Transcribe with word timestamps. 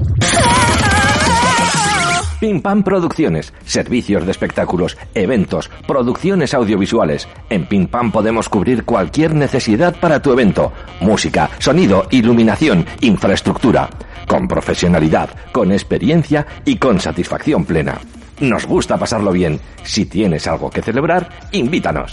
Pim 2.38 2.60
Pam 2.60 2.82
Producciones, 2.82 3.54
servicios 3.64 4.26
de 4.26 4.30
espectáculos, 4.30 4.98
eventos, 5.14 5.70
producciones 5.86 6.52
audiovisuales. 6.52 7.26
En 7.48 7.64
Pim 7.66 7.86
Pam 7.86 8.12
podemos 8.12 8.50
cubrir 8.50 8.84
cualquier 8.84 9.34
necesidad 9.34 9.96
para 9.98 10.20
tu 10.20 10.32
evento. 10.32 10.70
Música, 11.00 11.48
sonido, 11.58 12.06
iluminación, 12.10 12.84
infraestructura. 13.00 13.88
Con 14.28 14.48
profesionalidad, 14.48 15.30
con 15.50 15.72
experiencia 15.72 16.46
y 16.66 16.76
con 16.76 17.00
satisfacción 17.00 17.64
plena. 17.64 17.98
Nos 18.40 18.66
gusta 18.66 18.98
pasarlo 18.98 19.32
bien. 19.32 19.58
Si 19.82 20.04
tienes 20.04 20.46
algo 20.46 20.68
que 20.68 20.82
celebrar, 20.82 21.30
invítanos. 21.52 22.12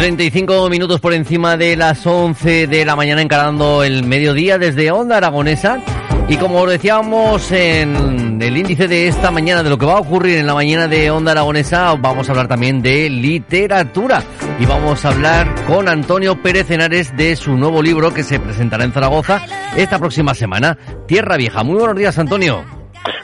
35 0.00 0.70
minutos 0.70 0.98
por 0.98 1.12
encima 1.12 1.58
de 1.58 1.76
las 1.76 2.06
11 2.06 2.66
de 2.66 2.86
la 2.86 2.96
mañana 2.96 3.20
encarando 3.20 3.84
el 3.84 4.02
mediodía 4.02 4.56
desde 4.56 4.90
Onda 4.90 5.18
Aragonesa. 5.18 5.78
Y 6.26 6.38
como 6.38 6.64
decíamos 6.66 7.52
en 7.52 8.40
el 8.40 8.56
índice 8.56 8.88
de 8.88 9.08
esta 9.08 9.30
mañana, 9.30 9.62
de 9.62 9.68
lo 9.68 9.76
que 9.76 9.84
va 9.84 9.98
a 9.98 10.00
ocurrir 10.00 10.38
en 10.38 10.46
la 10.46 10.54
mañana 10.54 10.88
de 10.88 11.10
Onda 11.10 11.32
Aragonesa, 11.32 11.94
vamos 11.96 12.26
a 12.26 12.32
hablar 12.32 12.48
también 12.48 12.80
de 12.80 13.10
literatura. 13.10 14.22
Y 14.58 14.64
vamos 14.64 15.04
a 15.04 15.08
hablar 15.10 15.54
con 15.66 15.86
Antonio 15.86 16.40
Pérez 16.40 16.70
Henares 16.70 17.14
de 17.14 17.36
su 17.36 17.58
nuevo 17.58 17.82
libro 17.82 18.14
que 18.14 18.22
se 18.22 18.40
presentará 18.40 18.84
en 18.84 18.92
Zaragoza 18.92 19.42
esta 19.76 19.98
próxima 19.98 20.34
semana, 20.34 20.78
Tierra 21.06 21.36
Vieja. 21.36 21.62
Muy 21.62 21.76
buenos 21.76 21.96
días, 21.96 22.18
Antonio. 22.18 22.64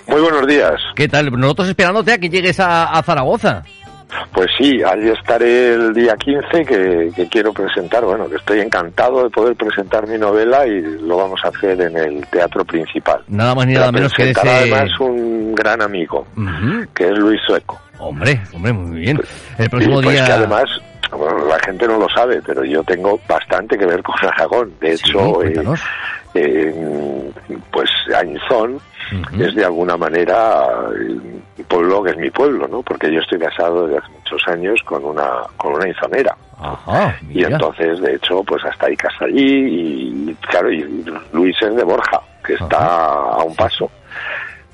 Muy 0.07 0.21
buenos 0.21 0.47
días. 0.47 0.75
¿Qué 0.95 1.09
tal? 1.09 1.31
Nosotros 1.41 1.71
esperándote 1.71 2.13
a 2.13 2.19
que 2.19 2.29
llegues 2.29 2.61
a 2.61 3.03
Zaragoza. 3.03 3.65
Pues 4.33 4.49
sí, 4.59 4.83
allí 4.83 5.09
estaré 5.09 5.75
el 5.75 5.95
día 5.95 6.15
15 6.17 6.65
que, 6.65 7.29
quiero 7.31 7.53
presentar, 7.53 8.05
bueno, 8.05 8.29
que 8.29 8.37
estoy 8.37 8.61
encantado 8.61 9.25
de 9.25 9.31
poder 9.31 9.57
presentar 9.57 10.07
mi 10.07 10.19
novela 10.19 10.67
y 10.67 10.81
lo 10.81 11.17
vamos 11.17 11.41
a 11.45 11.49
hacer 11.49 11.81
en 11.81 11.97
el 11.97 12.27
teatro 12.27 12.65
principal. 12.65 13.23
Nada 13.29 13.55
más 13.55 13.67
ni 13.67 13.75
nada 13.75 13.93
menos 13.93 14.13
que 14.13 14.31
ese... 14.31 14.49
además 14.49 14.91
un 15.01 15.55
gran 15.55 15.83
amigo, 15.83 16.27
que 16.95 17.09
es 17.09 17.19
Luis 17.19 17.41
Sueco. 17.47 17.81
Hombre, 17.99 18.41
hombre, 18.53 18.73
muy 18.73 19.01
bien. 19.01 19.21
El 19.59 19.71
próximo 19.71 20.03
pues 20.03 20.11
día... 20.11 20.27
que 20.27 20.33
además, 20.33 20.65
la 21.49 21.59
gente 21.65 21.87
no 21.87 21.99
lo 21.99 22.09
sabe, 22.09 22.43
pero 22.45 22.65
yo 22.65 22.83
tengo 22.83 23.19
bastante 23.29 23.79
que 23.79 23.87
ver 23.87 24.03
con 24.03 24.15
Aragón. 24.21 24.73
De 24.81 24.93
hecho, 24.93 25.43
eh, 25.43 25.55
pues 27.71 27.91
Añzón 28.15 28.81
es 29.39 29.55
de 29.55 29.65
alguna 29.65 29.97
manera 29.97 30.67
un 30.99 31.43
pueblo 31.69 32.03
que 32.03 32.11
es 32.11 32.17
mi 32.17 32.31
pueblo, 32.31 32.67
¿no? 32.69 32.83
Porque 32.83 33.13
yo 33.13 33.21
estoy 33.21 33.39
casado 33.39 33.87
desde 33.87 33.99
hace 33.99 34.13
muchos 34.13 34.49
años 34.49 34.81
con 34.85 35.05
una 35.05 35.43
con 35.57 35.75
una 35.75 35.89
inzonera. 35.89 36.37
y 37.31 37.45
entonces, 37.45 38.01
de 38.01 38.15
hecho, 38.15 38.43
pues 38.43 38.65
hasta 38.65 38.87
ahí 38.87 38.97
casa 38.97 39.25
allí 39.27 40.31
y 40.31 40.35
claro, 40.49 40.73
y 40.73 41.05
Luis 41.33 41.57
es 41.61 41.77
de 41.77 41.85
Borja, 41.85 42.21
que 42.45 42.55
está 42.55 42.79
a 42.79 43.43
un 43.45 43.55
paso. 43.55 43.91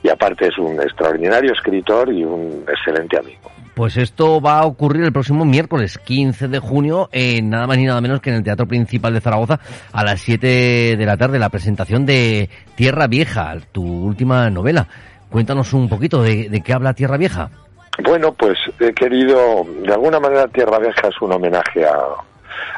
Y 0.02 0.08
aparte 0.08 0.48
es 0.48 0.58
un 0.58 0.80
extraordinario 0.80 1.52
escritor 1.52 2.12
y 2.12 2.24
un 2.24 2.64
excelente 2.68 3.18
amigo. 3.18 3.51
Pues 3.74 3.96
esto 3.96 4.40
va 4.40 4.58
a 4.58 4.66
ocurrir 4.66 5.02
el 5.04 5.12
próximo 5.12 5.46
miércoles 5.46 5.98
15 5.98 6.48
de 6.48 6.58
junio, 6.58 7.08
en 7.10 7.48
nada 7.48 7.66
más 7.66 7.78
ni 7.78 7.86
nada 7.86 8.02
menos 8.02 8.20
que 8.20 8.28
en 8.28 8.36
el 8.36 8.44
Teatro 8.44 8.66
Principal 8.66 9.14
de 9.14 9.22
Zaragoza, 9.22 9.60
a 9.92 10.04
las 10.04 10.20
7 10.20 10.96
de 10.96 11.06
la 11.06 11.16
tarde, 11.16 11.38
la 11.38 11.48
presentación 11.48 12.04
de 12.04 12.50
Tierra 12.74 13.06
Vieja, 13.06 13.56
tu 13.72 13.82
última 13.82 14.50
novela. 14.50 14.86
Cuéntanos 15.30 15.72
un 15.72 15.88
poquito 15.88 16.22
de, 16.22 16.62
qué 16.62 16.72
habla 16.74 16.92
Tierra 16.92 17.16
Vieja. 17.16 17.48
Bueno, 18.04 18.32
pues 18.34 18.58
he 18.78 18.92
querido, 18.92 19.64
de 19.86 19.92
alguna 19.92 20.20
manera 20.20 20.46
Tierra 20.48 20.78
Vieja 20.78 21.08
es 21.08 21.22
un 21.22 21.32
homenaje 21.32 21.86
a, 21.86 21.96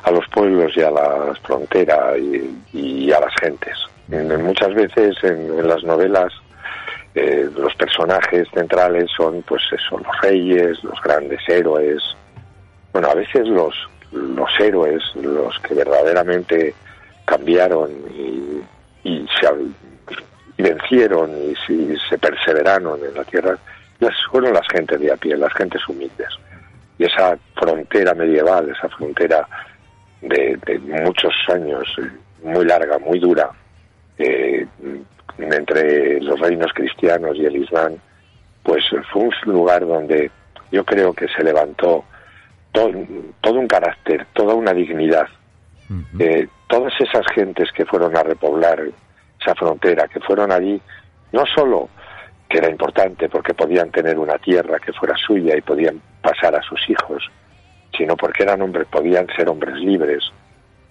a 0.04 0.10
los 0.12 0.24
pueblos 0.28 0.72
y 0.76 0.82
a 0.82 0.90
las 0.92 1.38
fronteras 1.40 2.16
y, 2.72 3.10
a 3.10 3.18
las 3.18 3.34
gentes. 3.40 3.76
muchas 4.40 4.72
veces 4.74 5.16
en 5.24 5.66
las 5.66 5.82
novelas 5.82 6.32
eh, 7.14 7.48
los 7.56 7.74
personajes 7.76 8.48
centrales 8.52 9.08
son, 9.16 9.42
pues 9.42 9.62
eso, 9.70 9.98
los 9.98 10.20
reyes, 10.20 10.82
los 10.82 11.00
grandes 11.00 11.40
héroes. 11.48 12.02
Bueno, 12.92 13.08
a 13.08 13.14
veces 13.14 13.46
los, 13.46 13.74
los 14.10 14.50
héroes, 14.58 15.02
los 15.14 15.58
que 15.60 15.74
verdaderamente 15.74 16.74
cambiaron 17.24 17.90
y, 18.14 18.62
y 19.04 19.26
vencieron 20.58 21.30
y, 21.30 21.54
se 22.08 22.18
perseveraron 22.18 23.00
en 23.04 23.14
la 23.14 23.24
tierra, 23.24 23.58
fueron 24.30 24.52
las 24.52 24.66
gentes 24.68 25.00
de 25.00 25.12
a 25.12 25.16
pie, 25.16 25.36
las 25.36 25.52
gentes 25.54 25.80
humildes. 25.88 26.28
Y 26.98 27.04
esa 27.04 27.36
frontera 27.54 28.14
medieval, 28.14 28.68
esa 28.70 28.88
frontera 28.88 29.46
de, 30.20 30.58
de 30.66 30.78
muchos 30.78 31.32
años, 31.48 31.86
muy 32.42 32.64
larga, 32.64 32.98
muy 32.98 33.18
dura, 33.18 33.50
eh, 34.18 34.66
entre 35.38 36.20
los 36.20 36.38
reinos 36.40 36.72
cristianos 36.72 37.36
y 37.36 37.46
el 37.46 37.56
Islam, 37.56 37.94
pues 38.62 38.84
fue 39.12 39.22
un 39.22 39.32
lugar 39.52 39.86
donde 39.86 40.30
yo 40.70 40.84
creo 40.84 41.12
que 41.12 41.28
se 41.28 41.42
levantó 41.42 42.04
todo, 42.72 42.92
todo 43.40 43.58
un 43.58 43.68
carácter, 43.68 44.26
toda 44.32 44.54
una 44.54 44.72
dignidad. 44.72 45.26
Eh, 46.18 46.48
todas 46.66 46.92
esas 46.98 47.26
gentes 47.34 47.70
que 47.72 47.84
fueron 47.84 48.16
a 48.16 48.22
repoblar 48.22 48.82
esa 49.40 49.54
frontera, 49.54 50.08
que 50.08 50.18
fueron 50.20 50.50
allí, 50.50 50.80
no 51.32 51.44
solo 51.46 51.88
que 52.48 52.58
era 52.58 52.70
importante 52.70 53.28
porque 53.28 53.54
podían 53.54 53.90
tener 53.90 54.18
una 54.18 54.38
tierra 54.38 54.78
que 54.78 54.92
fuera 54.92 55.16
suya 55.16 55.56
y 55.56 55.60
podían 55.60 56.00
pasar 56.22 56.54
a 56.54 56.62
sus 56.62 56.80
hijos, 56.88 57.30
sino 57.96 58.16
porque 58.16 58.42
eran 58.42 58.62
hombres, 58.62 58.86
podían 58.88 59.26
ser 59.36 59.48
hombres 59.48 59.76
libres, 59.76 60.24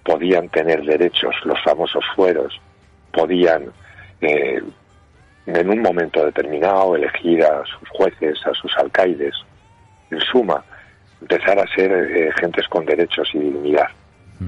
podían 0.03 0.49
tener 0.49 0.83
derechos, 0.83 1.35
los 1.43 1.61
famosos 1.63 2.03
fueros, 2.15 2.59
podían 3.11 3.71
en 4.23 5.69
un 5.69 5.81
momento 5.81 6.25
determinado 6.25 6.95
elegir 6.95 7.43
a 7.43 7.63
sus 7.65 7.89
jueces, 7.89 8.39
a 8.45 8.53
sus 8.53 8.75
alcaides, 8.77 9.35
en 10.09 10.19
suma, 10.21 10.63
empezar 11.21 11.59
a 11.59 11.67
ser 11.75 11.91
eh, 11.91 12.31
gentes 12.39 12.67
con 12.67 12.85
derechos 12.85 13.29
y 13.33 13.39
dignidad 13.39 13.87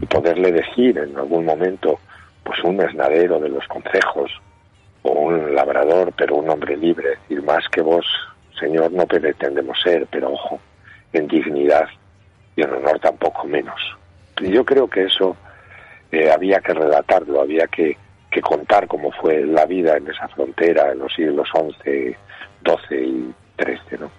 y 0.02 0.06
poderle 0.06 0.52
decir 0.52 0.98
en 0.98 1.18
algún 1.18 1.46
momento, 1.46 2.00
pues 2.44 2.64
un 2.64 2.78
mesnadero 2.78 3.40
de 3.40 3.50
los 3.50 3.66
concejos 3.68 4.32
o 5.04 5.12
un 5.12 5.56
labrador, 5.56 6.12
pero 6.18 6.36
un 6.36 6.50
hombre 6.50 6.76
libre, 6.76 7.10
decir 7.10 7.44
más 7.44 7.68
que 7.70 7.82
vos, 7.82 8.06
Señor, 8.60 8.92
no 8.92 9.06
pretendemos 9.06 9.80
ser, 9.82 10.08
pero 10.10 10.32
ojo, 10.32 10.60
en 11.14 11.28
dignidad 11.28 11.88
y 12.56 12.64
en 12.64 12.74
honor 12.74 13.00
tampoco 13.00 13.46
menos. 13.46 13.80
Y 14.42 14.52
yo 14.52 14.66
creo 14.66 14.90
que 14.90 15.04
eso 15.04 15.36
eh, 16.12 16.32
había 16.32 16.60
que 16.60 16.74
relatarlo, 16.74 17.42
había 17.42 17.68
que 17.68 17.98
que 18.36 18.42
contar 18.42 18.86
cómo 18.86 19.14
fue 19.14 19.46
la 19.46 19.66
vida 19.66 19.96
en 19.96 20.10
esa 20.10 20.28
frontera 20.28 20.92
en 20.92 21.00
los 21.00 21.14
siglos 21.14 21.48
XI, 21.56 22.18
XII 22.66 22.98
y 23.00 23.34
XIII, 23.64 24.00
¿no? 24.02 24.12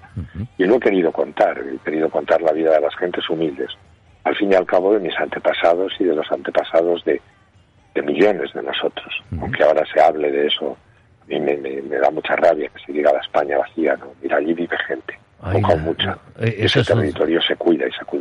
Yo 0.56 0.66
no 0.66 0.76
he 0.76 0.80
querido 0.80 1.12
contar, 1.12 1.58
he 1.58 1.76
querido 1.84 2.08
contar 2.08 2.40
la 2.40 2.52
vida 2.52 2.72
de 2.72 2.80
las 2.80 2.96
gentes 2.96 3.28
humildes, 3.28 3.68
al 4.24 4.34
fin 4.34 4.50
y 4.50 4.54
al 4.54 4.64
cabo 4.64 4.94
de 4.94 5.00
mis 5.00 5.14
antepasados 5.18 5.92
y 5.98 6.04
de 6.04 6.14
los 6.14 6.32
antepasados 6.32 7.04
de, 7.04 7.20
millones 8.02 8.52
de 8.54 8.62
nosotros, 8.62 9.22
aunque 9.38 9.62
ahora 9.62 9.82
se 9.92 10.00
hable 10.00 10.30
de 10.30 10.46
eso, 10.46 10.78
a 11.22 11.26
mí 11.26 11.38
me, 11.40 11.98
da 11.98 12.10
mucha 12.10 12.36
rabia 12.36 12.70
que 12.70 12.84
se 12.86 12.92
diga 12.92 13.12
la 13.12 13.20
España 13.20 13.58
vacía, 13.58 13.96
¿no? 13.96 14.12
Mira, 14.22 14.38
allí 14.38 14.54
vive 14.54 14.78
gente, 14.86 15.18
poca 15.40 15.74
o 15.74 15.78
mucha. 15.78 16.18
Eh, 16.40 16.56
ese 16.58 16.82
territorio 16.82 17.40
se 17.42 17.56
cuida 17.56 17.86
y 17.86 17.92
se 17.92 18.04
cultiva. 18.06 18.15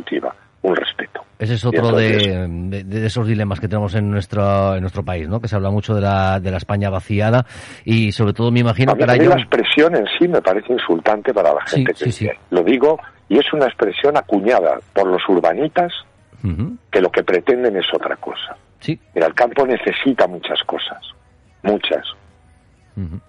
Ese 1.38 1.54
es 1.54 1.64
otro 1.64 1.92
de, 1.92 2.84
esos 3.04 3.26
dilemas 3.26 3.60
que 3.60 3.68
tenemos 3.68 3.94
en 3.94 4.10
nuestro, 4.10 4.74
en 4.74 4.80
nuestro 4.80 5.04
país, 5.04 5.28
¿no? 5.28 5.40
Que 5.40 5.48
se 5.48 5.56
habla 5.56 5.70
mucho 5.70 5.94
de 5.94 6.00
la, 6.00 6.40
de 6.40 6.50
la 6.50 6.56
España 6.56 6.88
vaciada 6.88 7.44
y 7.84 8.12
sobre 8.12 8.32
todo 8.32 8.50
me 8.50 8.60
imagino 8.60 8.94
que... 8.94 9.06
Mí 9.06 9.26
la 9.26 9.34
expresión 9.34 9.94
en 9.96 10.06
sí 10.18 10.28
me 10.28 10.40
parece 10.40 10.72
insultante 10.72 11.34
para 11.34 11.52
la 11.52 11.60
gente 11.66 11.92
que 11.92 12.10
sí, 12.10 12.28
Lo 12.50 12.62
digo 12.62 12.98
y 13.28 13.38
es 13.38 13.52
una 13.52 13.66
expresión 13.66 14.16
acuñada 14.16 14.78
por 14.92 15.06
los 15.06 15.22
urbanitas 15.28 15.92
que 16.92 17.00
lo 17.00 17.10
que 17.10 17.24
pretenden 17.24 17.76
es 17.76 17.86
otra 17.92 18.14
cosa. 18.16 18.56
Sí. 18.78 18.98
el 19.14 19.34
campo 19.34 19.66
necesita 19.66 20.28
muchas 20.28 20.62
cosas, 20.64 21.00
muchas. 21.62 22.06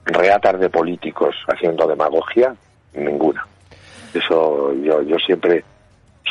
Reatar 0.05 0.59
de 0.59 0.69
políticos 0.69 1.35
haciendo 1.47 1.87
demagogia, 1.87 2.55
ninguna. 2.93 3.45
Eso 4.13 4.73
yo, 4.83 5.01
yo 5.01 5.17
siempre 5.17 5.63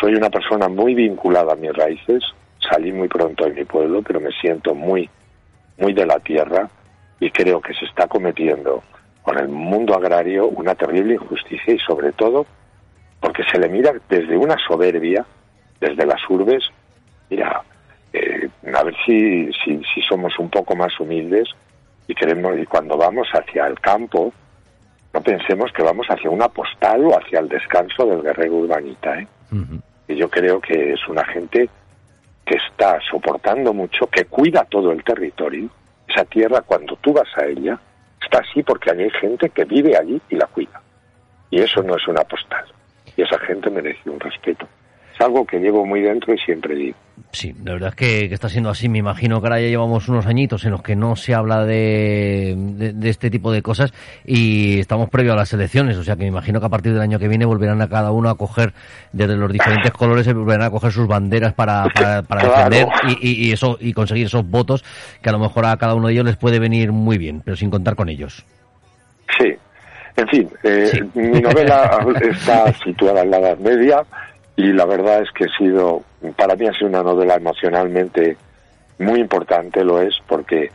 soy 0.01 0.15
una 0.15 0.31
persona 0.31 0.69
muy 0.69 0.95
vinculada 0.95 1.53
a 1.53 1.57
mis 1.57 1.73
raíces, 1.73 2.23
salí 2.59 2.93
muy 2.93 3.09
pronto 3.09 3.45
de 3.45 3.53
mi 3.53 3.65
pueblo, 3.65 4.03
pero 4.03 4.21
me 4.21 4.31
siento 4.33 4.75
muy, 4.75 5.09
muy 5.79 5.93
de 5.93 6.07
la 6.07 6.19
tierra 6.21 6.69
y 7.21 7.31
creo 7.31 7.61
que 7.61 7.75
se 7.75 7.87
está 7.87 8.07
cometiendo 8.07 8.83
con 9.23 9.39
el 9.39 9.49
mundo 9.49 9.95
agrario 9.95 10.47
una 10.49 10.75
terrible 10.75 11.15
injusticia 11.15 11.75
y 11.75 11.79
sobre 11.79 12.13
todo 12.13 12.47
porque 13.21 13.43
se 13.51 13.59
le 13.59 13.69
mira 13.69 13.93
desde 14.09 14.37
una 14.37 14.57
soberbia, 14.69 15.25
desde 15.81 16.07
las 16.07 16.21
urbes, 16.29 16.63
mira, 17.31 17.63
eh, 18.13 18.49
a 18.73 18.83
ver 18.83 18.95
si, 19.05 19.51
si, 19.65 19.83
si 19.95 20.03
somos 20.03 20.39
un 20.39 20.51
poco 20.51 20.77
más 20.77 20.99
humildes 21.01 21.49
y 22.07 22.15
queremos, 22.15 22.59
y 22.59 22.67
cuando 22.67 22.97
vamos 22.97 23.29
hacia 23.33 23.67
el 23.67 23.81
campo, 23.81 24.33
no 25.17 25.23
pensemos 25.23 25.73
que 25.73 25.83
vamos 25.83 26.07
hacia 26.11 26.29
una 26.29 26.47
postal 26.47 27.07
o 27.07 27.19
hacia 27.19 27.41
el 27.41 27.49
descanso 27.49 28.05
del 28.05 28.21
guerrero 28.21 28.57
urbanita. 28.57 29.19
¿eh? 29.19 29.27
Y 30.09 30.15
yo 30.15 30.29
creo 30.29 30.61
que 30.61 30.93
es 30.93 31.09
una 31.09 31.25
gente 31.25 31.71
que 32.45 32.57
está 32.57 32.99
soportando 33.11 33.73
mucho, 33.73 34.09
que 34.09 34.27
cuida 34.27 34.67
todo 34.67 34.93
el 34.93 35.03
territorio. 35.03 35.71
Esa 36.07 36.27
tierra, 36.27 36.61
cuando 36.61 36.97
tú 36.97 37.15
vas 37.15 37.29
a 37.39 37.47
ella, 37.47 37.81
está 38.23 38.41
así 38.41 38.63
porque 38.63 38.91
hay 38.91 39.09
gente 39.09 39.49
que 39.49 39.65
vive 39.65 39.97
allí 39.97 40.21
y 40.29 40.37
la 40.37 40.49
cuida. 40.49 40.83
Y 41.51 41.63
eso 41.63 41.83
no 41.83 41.97
es 41.97 42.07
una 42.07 42.23
postal. 42.25 42.67
Y 43.17 43.23
esa 43.23 43.39
gente 43.39 43.71
merece 43.71 44.11
un 44.11 44.21
respeto. 44.21 44.69
Es 45.17 45.25
algo 45.25 45.47
que 45.47 45.59
llevo 45.59 45.87
muy 45.87 46.03
dentro 46.03 46.35
y 46.35 46.39
siempre 46.39 46.75
digo. 46.75 46.97
Sí, 47.33 47.55
la 47.65 47.73
verdad 47.73 47.89
es 47.91 47.95
que, 47.95 48.25
está 48.27 48.49
siendo 48.49 48.69
así. 48.69 48.89
Me 48.89 48.99
imagino 48.99 49.41
que 49.41 49.47
ahora 49.47 49.61
ya 49.61 49.69
llevamos 49.69 50.09
unos 50.09 50.27
añitos 50.27 50.65
en 50.65 50.73
los 50.73 50.83
que 50.83 50.95
no 50.95 51.17
se 51.17 51.35
habla 51.35 51.65
de, 51.65 52.55
de, 52.57 53.09
este 53.09 53.31
tipo 53.31 53.51
de 53.51 53.63
cosas 53.63 53.93
y 54.25 54.79
estamos 54.79 55.09
previo 55.09 55.33
a 55.33 55.37
las 55.37 55.53
elecciones. 55.55 55.97
O 55.97 56.05
sea 56.05 56.17
que 56.17 56.23
me 56.23 56.29
imagino 56.29 56.61
que 56.61 56.67
a 56.67 56.69
partir 56.69 56.93
del 56.93 57.01
año 57.01 57.19
que 57.19 57.29
viene 57.29 57.47
volverán 57.47 57.81
a 57.81 57.89
cada 57.89 58.11
uno 58.11 58.29
a 58.29 58.37
coger, 58.37 58.75
desde 59.13 59.37
los 59.37 59.51
diferentes 59.51 59.91
colores, 59.93 60.33
volverán 60.33 60.67
a 60.67 60.71
coger 60.71 60.93
sus 60.93 61.09
banderas 61.09 61.55
para, 61.55 61.87
para, 61.95 62.23
defender 62.43 62.89
y, 63.21 63.49
y, 63.49 63.53
eso, 63.53 63.79
y 63.81 63.95
conseguir 63.95 64.27
esos 64.27 64.49
votos 64.49 64.85
que 65.23 65.31
a 65.31 65.33
lo 65.33 65.39
mejor 65.39 65.65
a 65.65 65.77
cada 65.79 65.95
uno 65.95 66.09
de 66.09 66.13
ellos 66.13 66.27
les 66.27 66.37
puede 66.37 66.59
venir 66.59 66.93
muy 66.93 67.17
bien, 67.17 67.41
pero 67.45 67.57
sin 67.57 67.71
contar 67.71 67.97
con 67.97 68.11
ellos. 68.11 68.45
Sí. 69.39 69.55
En 70.17 70.29
fin, 70.29 70.49
eh, 70.63 71.05
mi 71.15 71.41
novela 71.41 71.99
está 72.23 72.73
situada 72.73 73.23
en 73.23 73.31
la 73.31 73.39
Edad 73.39 73.59
Media 73.59 74.03
y 74.57 74.73
la 74.73 74.87
verdad 74.87 75.23
es 75.23 75.31
que 75.33 75.45
ha 75.45 75.59
sido, 75.59 76.03
para 76.37 76.57
mí 76.57 76.67
ha 76.67 76.73
sido 76.73 76.89
una 76.89 77.03
novela 77.03 77.35
emocionalmente 77.35 78.37
muy 78.99 79.21
importante, 79.21 79.85
lo 79.85 80.01
es, 80.01 80.15
porque, 80.27 80.71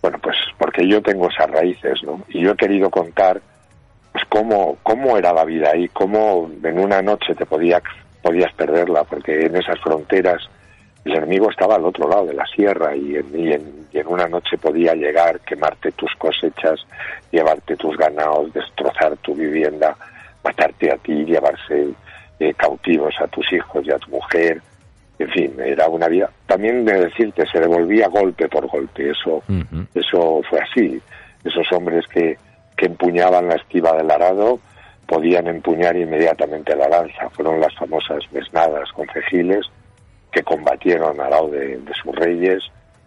bueno, 0.00 0.18
pues 0.22 0.36
porque 0.56 0.88
yo 0.88 1.02
tengo 1.02 1.28
esas 1.28 1.50
raíces, 1.50 2.02
¿no? 2.02 2.22
Y 2.28 2.40
yo 2.40 2.52
he 2.52 2.56
querido 2.56 2.90
contar, 2.90 3.40
pues 4.12 4.24
cómo, 4.30 4.78
cómo 4.82 5.18
era 5.18 5.34
la 5.34 5.44
vida 5.44 5.70
ahí, 5.74 5.88
cómo 5.88 6.50
en 6.62 6.78
una 6.78 7.02
noche 7.02 7.34
te 7.34 7.44
podía, 7.44 7.82
podías 8.22 8.52
perderla, 8.54 9.04
porque 9.04 9.44
en 9.44 9.56
esas 9.56 9.78
fronteras 9.80 10.48
el 11.04 11.16
enemigo 11.16 11.50
estaba 11.50 11.76
al 11.76 11.84
otro 11.84 12.08
lado 12.08 12.26
de 12.26 12.34
la 12.34 12.46
sierra 12.46 12.96
y 12.96 13.16
en, 13.16 13.38
y 13.38 13.52
en, 13.52 13.86
y 13.92 13.98
en 13.98 14.06
una 14.06 14.26
noche 14.26 14.56
podía 14.56 14.94
llegar, 14.94 15.40
quemarte 15.40 15.92
tus 15.92 16.14
cosechas, 16.16 16.80
llevarte 17.30 17.76
tus 17.76 17.94
ganados, 17.98 18.52
destrozar 18.54 19.18
tu 19.18 19.34
vivienda, 19.34 19.94
matarte 20.42 20.90
a 20.90 20.96
ti, 20.96 21.24
llevarse 21.26 21.88
eh, 22.40 22.54
cautivos 22.54 23.14
a 23.20 23.26
tus 23.28 23.52
hijos 23.52 23.86
y 23.86 23.90
a 23.90 23.98
tu 23.98 24.10
mujer. 24.10 24.60
En 25.18 25.28
fin, 25.30 25.54
era 25.58 25.88
una 25.88 26.06
vida. 26.06 26.30
También 26.46 26.84
de 26.84 27.06
decirte, 27.06 27.44
se 27.50 27.58
devolvía 27.58 28.06
golpe 28.08 28.48
por 28.48 28.66
golpe. 28.68 29.10
Eso, 29.10 29.42
eso 29.94 30.40
fue 30.48 30.60
así. 30.60 31.00
Esos 31.44 31.72
hombres 31.72 32.06
que, 32.06 32.38
que 32.76 32.86
empuñaban 32.86 33.48
la 33.48 33.56
esquiva 33.56 33.96
del 33.96 34.10
arado 34.10 34.60
podían 35.06 35.48
empuñar 35.48 35.96
inmediatamente 35.96 36.76
la 36.76 36.88
lanza. 36.88 37.30
Fueron 37.30 37.60
las 37.60 37.74
famosas 37.74 38.20
mesnadas 38.30 38.92
concejiles 38.92 39.66
que 40.30 40.42
combatieron 40.42 41.18
al 41.20 41.30
lado 41.30 41.48
de, 41.48 41.80
sus 42.02 42.14
reyes 42.14 42.62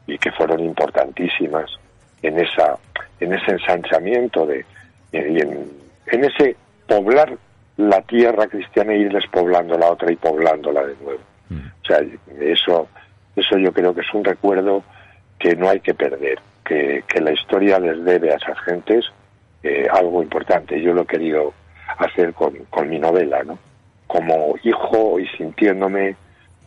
y 0.07 0.17
que 0.17 0.31
fueron 0.31 0.59
importantísimas 0.61 1.69
en 2.23 2.39
esa 2.39 2.77
en 3.19 3.33
ese 3.33 3.51
ensanchamiento 3.51 4.45
de 4.47 4.65
y 5.11 5.17
en, 5.17 5.71
en 6.07 6.23
ese 6.25 6.55
poblar 6.87 7.37
la 7.81 8.01
tierra 8.01 8.47
cristiana 8.47 8.93
e 8.93 8.99
ir 8.99 9.11
despoblando 9.11 9.77
la 9.77 9.91
otra 9.91 10.11
y 10.11 10.15
poblándola 10.15 10.85
de 10.85 10.95
nuevo. 11.01 11.21
Mm. 11.49 11.67
O 11.81 11.85
sea, 11.85 11.99
eso, 12.39 12.87
eso 13.35 13.57
yo 13.57 13.71
creo 13.73 13.93
que 13.93 14.01
es 14.01 14.13
un 14.13 14.23
recuerdo 14.23 14.83
que 15.39 15.55
no 15.55 15.69
hay 15.69 15.79
que 15.79 15.93
perder, 15.93 16.39
que, 16.63 17.03
que 17.07 17.21
la 17.21 17.31
historia 17.31 17.79
les 17.79 18.03
debe 18.03 18.31
a 18.31 18.37
esas 18.37 18.59
gentes 18.61 19.05
eh, 19.63 19.87
algo 19.91 20.21
importante. 20.21 20.81
Yo 20.81 20.93
lo 20.93 21.01
he 21.01 21.07
querido 21.07 21.53
hacer 21.97 22.33
con, 22.33 22.53
con 22.69 22.89
mi 22.89 22.99
novela, 22.99 23.43
¿no? 23.43 23.57
Como 24.07 24.55
hijo 24.63 25.19
y 25.19 25.27
sintiéndome 25.37 26.15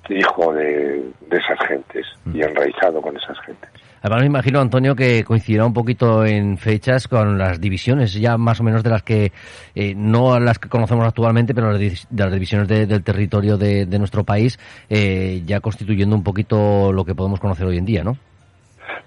hijo 0.08 0.52
de, 0.52 1.02
de 1.28 1.37
esas 1.38 1.58
gentes 1.67 2.06
y 2.26 2.38
mm. 2.38 2.43
enraizado 2.43 3.00
con 3.00 3.17
esas 3.17 3.38
gentes. 3.40 3.70
Además 4.05 4.21
me 4.21 4.27
imagino, 4.27 4.61
Antonio, 4.61 4.95
que 4.95 5.25
coincidirá 5.25 5.65
un 5.65 5.73
poquito 5.73 6.27
en 6.27 6.59
fechas 6.59 7.09
con 7.09 7.39
las 7.39 7.59
divisiones, 7.59 8.12
ya 8.12 8.37
más 8.37 8.61
o 8.61 8.62
menos 8.62 8.83
de 8.83 8.91
las 8.91 9.03
que, 9.03 9.33
eh, 9.75 9.95
no 9.97 10.39
las 10.39 10.59
que 10.59 10.69
conocemos 10.69 11.06
actualmente, 11.06 11.55
pero 11.55 11.73
de 11.79 11.97
las 12.15 12.31
divisiones 12.31 12.69
del 12.69 13.03
territorio 13.03 13.56
de, 13.56 13.87
nuestro 13.99 14.23
país, 14.23 14.59
eh, 14.91 15.41
ya 15.47 15.61
constituyendo 15.61 16.15
un 16.15 16.23
poquito 16.23 16.93
lo 16.93 17.03
que 17.06 17.15
podemos 17.15 17.41
conocer 17.41 17.65
hoy 17.65 17.79
en 17.79 17.87
día, 17.87 18.05
¿no? 18.05 18.19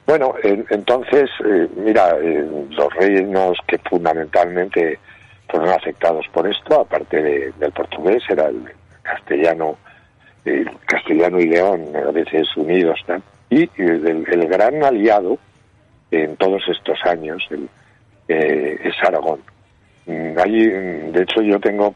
Bueno, 0.07 0.33
entonces, 0.41 1.29
eh, 1.45 1.67
mira, 1.77 2.15
los 2.17 2.91
reinos 2.95 3.55
que 3.67 3.77
fundamentalmente 3.77 4.97
fueron 5.47 5.69
afectados 5.69 6.25
por 6.33 6.47
esto, 6.47 6.81
aparte 6.81 7.53
del 7.59 7.71
portugués, 7.71 8.23
era 8.29 8.47
el 8.47 8.63
castellano, 9.03 9.77
el 10.43 10.67
castellano 10.87 11.39
y 11.39 11.49
león, 11.49 11.85
a 11.95 12.09
veces 12.09 12.47
unidos, 12.57 12.99
¿no? 13.07 13.21
Y 13.49 13.69
el, 13.77 14.47
gran 14.47 14.83
aliado 14.83 15.37
en 16.11 16.35
todos 16.37 16.61
estos 16.67 16.99
años 17.05 17.47
eh, 18.27 18.79
es 18.83 18.95
Aragón. 19.03 19.39
Mm, 20.05 20.37
Allí, 20.37 20.67
mm, 20.67 21.11
de 21.11 21.21
hecho, 21.23 21.41
yo 21.41 21.59
tengo 21.59 21.95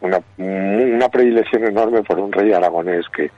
una, 0.00 0.20
una 0.38 1.08
predilección 1.08 1.64
enorme 1.64 2.02
por 2.02 2.18
un 2.18 2.32
rey 2.32 2.52
aragonés 2.52 3.06
que 3.08 3.30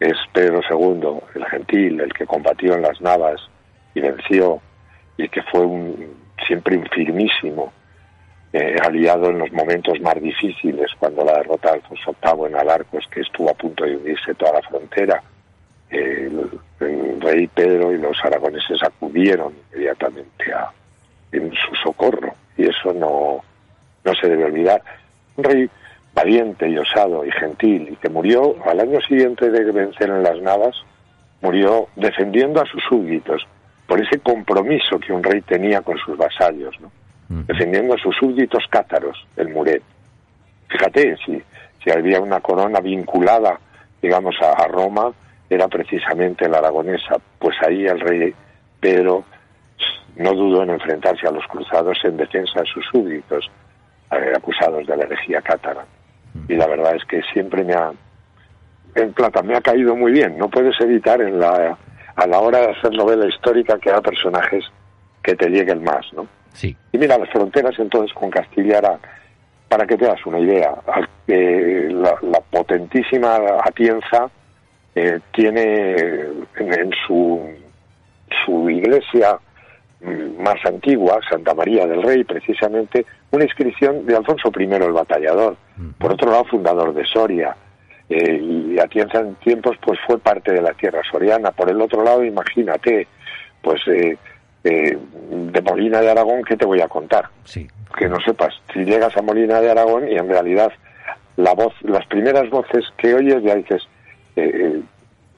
es 0.00 0.16
Pedro 0.32 0.60
II, 0.70 1.20
el 1.34 1.44
gentil, 1.46 2.00
el 2.00 2.12
que 2.12 2.26
combatió 2.26 2.74
en 2.74 2.82
las 2.82 3.00
Navas 3.00 3.40
y 3.94 4.00
venció, 4.00 4.60
y 5.16 5.28
que 5.28 5.42
fue 5.42 5.60
un, 5.60 6.16
siempre 6.46 6.76
un 6.76 6.86
firmísimo 6.86 7.72
eh, 8.52 8.76
aliado 8.82 9.30
en 9.30 9.38
los 9.38 9.50
momentos 9.52 10.00
más 10.00 10.20
difíciles, 10.20 10.90
cuando 10.98 11.24
la 11.24 11.38
derrota 11.38 11.70
de 11.70 11.76
Alfonso 11.76 12.14
VIII 12.22 12.46
en 12.46 12.56
Alarcos, 12.56 13.04
que 13.10 13.20
estuvo 13.20 13.50
a 13.50 13.54
punto 13.54 13.84
de 13.84 13.96
unirse 13.96 14.34
toda 14.34 14.52
la 14.52 14.68
frontera, 14.68 15.22
el, 16.80 17.20
rey 17.20 17.46
Pedro 17.48 17.92
y 17.92 17.98
los 17.98 18.16
aragoneses 18.24 18.82
acudieron 18.82 19.54
inmediatamente 19.72 20.52
a, 20.52 20.70
en 21.32 21.52
su 21.52 21.74
socorro 21.82 22.34
y 22.56 22.64
eso 22.64 22.92
no, 22.92 23.42
no 24.04 24.14
se 24.14 24.28
debe 24.28 24.44
olvidar. 24.44 24.82
Un 25.36 25.44
rey 25.44 25.70
valiente 26.14 26.68
y 26.68 26.78
osado 26.78 27.24
y 27.24 27.30
gentil 27.32 27.90
y 27.92 27.96
que 27.96 28.08
murió 28.08 28.56
al 28.64 28.80
año 28.80 29.00
siguiente 29.02 29.50
de 29.50 29.70
vencer 29.70 30.08
en 30.08 30.22
las 30.22 30.40
Navas, 30.40 30.76
murió 31.42 31.88
defendiendo 31.96 32.62
a 32.62 32.66
sus 32.66 32.82
súbditos 32.84 33.46
por 33.86 34.00
ese 34.00 34.18
compromiso 34.20 34.98
que 34.98 35.12
un 35.12 35.22
rey 35.22 35.42
tenía 35.42 35.82
con 35.82 35.98
sus 35.98 36.16
vasallos, 36.16 36.74
¿no? 36.80 36.90
defendiendo 37.28 37.94
a 37.94 37.98
sus 37.98 38.16
súbditos 38.16 38.64
cátaros, 38.70 39.26
el 39.36 39.48
Muret. 39.48 39.82
Fíjate, 40.68 41.16
si, 41.24 41.42
si 41.82 41.90
había 41.90 42.20
una 42.20 42.40
corona 42.40 42.80
vinculada, 42.80 43.58
digamos, 44.00 44.36
a 44.40 44.66
Roma, 44.68 45.12
era 45.48 45.68
precisamente 45.68 46.48
la 46.48 46.58
aragonesa, 46.58 47.16
pues 47.38 47.56
ahí 47.62 47.86
el 47.86 48.00
rey 48.00 48.34
Pedro 48.80 49.24
no 50.16 50.32
dudó 50.32 50.62
en 50.62 50.70
enfrentarse 50.70 51.26
a 51.26 51.30
los 51.30 51.46
cruzados 51.46 51.98
en 52.04 52.16
defensa 52.16 52.60
de 52.60 52.66
sus 52.66 52.84
súbditos, 52.86 53.50
eh, 54.12 54.32
acusados 54.34 54.86
de 54.86 54.96
la 54.96 55.04
herejía 55.04 55.40
cátara. 55.42 55.84
Y 56.48 56.54
la 56.54 56.66
verdad 56.66 56.96
es 56.96 57.04
que 57.04 57.22
siempre 57.32 57.64
me 57.64 57.74
ha, 57.74 57.92
en 58.94 59.12
plata, 59.12 59.42
me 59.42 59.56
ha 59.56 59.60
caído 59.60 59.94
muy 59.94 60.12
bien. 60.12 60.38
No 60.38 60.48
puedes 60.48 60.78
evitar 60.80 61.20
en 61.20 61.38
la, 61.38 61.76
a 62.14 62.26
la 62.26 62.40
hora 62.40 62.60
de 62.60 62.70
hacer 62.70 62.92
novela 62.92 63.26
histórica 63.26 63.78
que 63.78 63.90
haya 63.90 64.00
personajes 64.00 64.64
que 65.22 65.34
te 65.34 65.48
lleguen 65.48 65.82
más, 65.84 66.06
¿no? 66.12 66.26
Sí. 66.52 66.74
Y 66.92 66.98
mira, 66.98 67.18
las 67.18 67.28
fronteras 67.30 67.78
entonces 67.78 68.14
con 68.14 68.30
Castilla 68.30 68.78
eran 68.78 68.98
para 69.68 69.86
que 69.86 69.96
te 69.96 70.06
das 70.06 70.24
una 70.24 70.38
idea, 70.38 70.74
eh, 71.26 71.88
la, 71.90 72.40
potentísima 72.50 73.36
Atienza 73.64 74.30
eh, 74.96 75.20
tiene 75.32 75.94
en, 76.56 76.90
su, 77.06 77.40
su 78.44 78.68
iglesia 78.70 79.38
mm, 80.00 80.42
más 80.42 80.56
antigua, 80.64 81.20
Santa 81.30 81.54
María 81.54 81.86
del 81.86 82.02
Rey, 82.02 82.24
precisamente, 82.24 83.06
una 83.30 83.44
inscripción 83.44 84.04
de 84.06 84.16
Alfonso 84.16 84.50
I 84.58 84.64
el 84.64 84.92
Batallador, 84.92 85.56
por 85.98 86.12
otro 86.12 86.30
lado 86.30 86.44
fundador 86.46 86.94
de 86.94 87.04
Soria, 87.04 87.54
eh, 88.08 88.40
y 88.40 88.78
en 88.78 89.34
tiempos 89.36 89.76
pues 89.84 89.98
fue 90.06 90.18
parte 90.18 90.52
de 90.52 90.62
la 90.62 90.72
tierra 90.72 91.02
soriana. 91.10 91.50
Por 91.50 91.70
el 91.70 91.80
otro 91.80 92.02
lado, 92.02 92.24
imagínate, 92.24 93.06
pues 93.62 93.80
eh, 93.88 94.16
eh, 94.64 94.96
de 95.30 95.62
Molina 95.62 96.00
de 96.00 96.10
Aragón, 96.10 96.42
¿qué 96.44 96.56
te 96.56 96.64
voy 96.64 96.80
a 96.80 96.88
contar? 96.88 97.28
Sí. 97.44 97.66
Que 97.98 98.08
no 98.08 98.20
sepas, 98.20 98.54
si 98.72 98.84
llegas 98.84 99.16
a 99.16 99.22
Molina 99.22 99.60
de 99.60 99.70
Aragón 99.70 100.08
y 100.08 100.16
en 100.16 100.28
realidad 100.28 100.72
la 101.36 101.52
voz, 101.54 101.74
las 101.82 102.06
primeras 102.06 102.48
voces 102.50 102.84
que 102.96 103.14
oyes 103.14 103.42
ya 103.42 103.54
dices, 103.54 103.88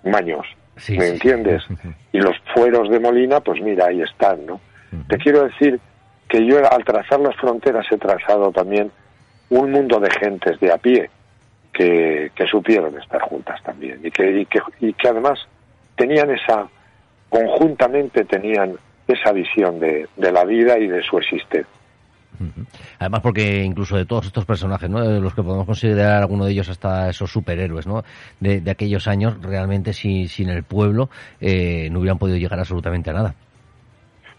maños, 0.05 0.47
¿me 0.89 1.09
entiendes? 1.09 1.63
Y 2.13 2.21
los 2.21 2.37
fueros 2.55 2.91
de 2.91 2.99
Molina, 2.99 3.41
pues 3.41 3.61
mira, 3.61 3.87
ahí 3.87 4.03
están, 4.03 4.45
¿no? 4.47 4.61
Te 5.09 5.19
quiero 5.19 5.45
decir 5.45 5.79
que 6.29 6.45
yo 6.45 6.59
al 6.71 6.85
trazar 6.85 7.21
las 7.21 7.37
fronteras 7.37 7.87
he 7.93 7.99
trazado 7.99 8.51
también 8.51 8.91
un 9.51 9.71
mundo 9.71 10.01
de 10.01 10.11
gentes 10.11 10.59
de 10.61 10.73
a 10.73 10.79
pie 10.79 11.11
que, 11.73 12.31
supieron 12.51 12.99
estar 12.99 13.21
juntas 13.21 13.63
también 13.63 14.01
y 14.03 14.11
que, 14.11 14.41
y 14.41 14.47
que, 14.47 14.61
y 14.81 14.93
que 14.95 15.09
además 15.09 15.39
tenían 15.97 16.31
esa, 16.31 16.67
conjuntamente 17.29 18.25
tenían 18.25 18.77
esa 19.07 19.33
visión 19.33 19.79
de, 19.79 20.09
de 20.17 20.33
la 20.33 20.45
vida 20.45 20.79
y 20.79 20.89
de 20.89 21.03
su 21.03 21.19
existencia. 21.19 21.73
Además, 22.99 23.21
porque 23.21 23.63
incluso 23.65 23.97
de 23.97 24.07
todos 24.07 24.27
estos 24.27 24.45
personajes, 24.45 24.89
¿no? 24.89 25.01
de 25.01 25.21
los 25.21 25.35
que 25.35 25.43
podemos 25.43 25.67
considerar 25.67 26.23
alguno 26.23 26.45
de 26.45 26.53
ellos 26.53 26.69
hasta 26.69 27.11
esos 27.11 27.31
superhéroes 27.31 27.87
¿no? 27.87 28.05
de, 28.41 28.63
aquellos 28.71 29.09
años, 29.09 29.41
realmente 29.43 29.93
si, 29.93 30.29
sin 30.29 30.49
el 30.49 30.63
pueblo 30.63 31.09
eh, 31.41 31.89
no 31.91 32.01
hubieran 32.01 32.19
podido 32.19 32.39
llegar 32.39 32.59
absolutamente 32.59 33.11
a 33.11 33.15
nada. 33.15 33.35